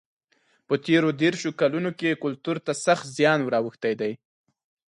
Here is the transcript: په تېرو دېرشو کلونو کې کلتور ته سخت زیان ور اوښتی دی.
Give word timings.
په 0.67 0.75
تېرو 0.85 1.09
دېرشو 1.21 1.49
کلونو 1.61 1.89
کې 1.99 2.19
کلتور 2.23 2.57
ته 2.65 2.71
سخت 2.85 3.05
زیان 3.17 3.39
ور 3.43 3.53
اوښتی 3.59 3.93
دی. 4.01 4.11